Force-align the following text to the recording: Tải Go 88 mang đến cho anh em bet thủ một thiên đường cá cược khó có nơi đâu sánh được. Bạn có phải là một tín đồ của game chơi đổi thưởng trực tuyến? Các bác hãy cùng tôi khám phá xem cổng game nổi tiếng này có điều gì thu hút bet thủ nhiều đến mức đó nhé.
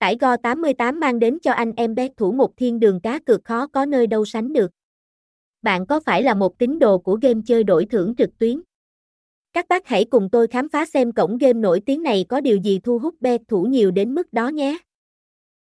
Tải 0.00 0.16
Go 0.20 0.36
88 0.36 1.00
mang 1.00 1.18
đến 1.18 1.38
cho 1.42 1.52
anh 1.52 1.72
em 1.76 1.94
bet 1.94 2.16
thủ 2.16 2.32
một 2.32 2.56
thiên 2.56 2.80
đường 2.80 3.00
cá 3.00 3.18
cược 3.18 3.44
khó 3.44 3.66
có 3.66 3.86
nơi 3.86 4.06
đâu 4.06 4.24
sánh 4.24 4.52
được. 4.52 4.70
Bạn 5.62 5.86
có 5.86 6.00
phải 6.00 6.22
là 6.22 6.34
một 6.34 6.58
tín 6.58 6.78
đồ 6.78 6.98
của 6.98 7.18
game 7.22 7.40
chơi 7.46 7.64
đổi 7.64 7.86
thưởng 7.86 8.14
trực 8.18 8.38
tuyến? 8.38 8.60
Các 9.52 9.66
bác 9.68 9.86
hãy 9.86 10.04
cùng 10.04 10.28
tôi 10.30 10.46
khám 10.46 10.68
phá 10.68 10.86
xem 10.86 11.12
cổng 11.12 11.38
game 11.38 11.52
nổi 11.52 11.80
tiếng 11.86 12.02
này 12.02 12.24
có 12.28 12.40
điều 12.40 12.56
gì 12.56 12.78
thu 12.78 12.98
hút 12.98 13.14
bet 13.20 13.40
thủ 13.48 13.62
nhiều 13.62 13.90
đến 13.90 14.14
mức 14.14 14.32
đó 14.32 14.48
nhé. 14.48 14.78